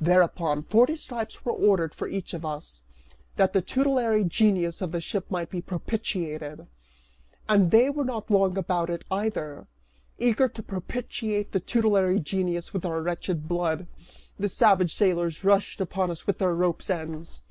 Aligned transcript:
Thereupon, 0.00 0.62
forty 0.62 0.94
stripes 0.94 1.44
were 1.44 1.50
ordered 1.50 1.92
for 1.92 2.06
each 2.06 2.32
of 2.32 2.44
us, 2.44 2.84
that 3.34 3.52
the 3.52 3.60
tutelary 3.60 4.22
genius 4.22 4.80
of 4.80 4.92
the 4.92 5.00
ship 5.00 5.28
might 5.32 5.50
be 5.50 5.60
propitiated. 5.60 6.68
And 7.48 7.72
they 7.72 7.90
were 7.90 8.04
not 8.04 8.30
long 8.30 8.56
about 8.56 8.88
it 8.88 9.04
either. 9.10 9.66
Eager 10.16 10.46
to 10.48 10.62
propitiate 10.62 11.50
the 11.50 11.58
tutelary 11.58 12.20
genius 12.20 12.72
with 12.72 12.84
our 12.86 13.02
wretched 13.02 13.48
blood, 13.48 13.88
the 14.38 14.48
savage 14.48 14.94
sailors 14.94 15.42
rushed 15.42 15.80
upon 15.80 16.12
us 16.12 16.24
with 16.24 16.38
their 16.38 16.54
rope's 16.54 16.88
ends. 16.88 17.42